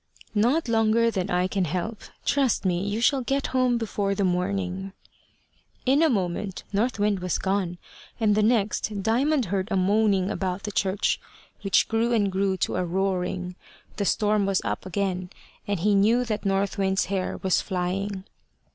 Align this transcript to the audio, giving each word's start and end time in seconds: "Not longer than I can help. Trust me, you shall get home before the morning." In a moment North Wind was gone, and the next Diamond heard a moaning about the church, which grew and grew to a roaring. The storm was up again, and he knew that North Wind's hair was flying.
"Not 0.33 0.67
longer 0.67 1.11
than 1.11 1.29
I 1.29 1.45
can 1.47 1.65
help. 1.65 2.01
Trust 2.25 2.65
me, 2.65 2.83
you 2.87 3.01
shall 3.01 3.21
get 3.21 3.45
home 3.53 3.77
before 3.77 4.15
the 4.15 4.23
morning." 4.23 4.93
In 5.85 6.01
a 6.01 6.09
moment 6.09 6.63
North 6.73 6.97
Wind 6.97 7.19
was 7.19 7.37
gone, 7.37 7.77
and 8.19 8.33
the 8.33 8.41
next 8.41 9.03
Diamond 9.03 9.45
heard 9.53 9.67
a 9.69 9.77
moaning 9.77 10.31
about 10.31 10.63
the 10.63 10.71
church, 10.71 11.21
which 11.61 11.87
grew 11.87 12.13
and 12.13 12.31
grew 12.31 12.57
to 12.57 12.77
a 12.77 12.83
roaring. 12.83 13.55
The 13.97 14.05
storm 14.05 14.47
was 14.47 14.59
up 14.65 14.87
again, 14.87 15.29
and 15.67 15.81
he 15.81 15.93
knew 15.93 16.25
that 16.25 16.45
North 16.45 16.79
Wind's 16.79 17.05
hair 17.05 17.37
was 17.43 17.61
flying. 17.61 18.23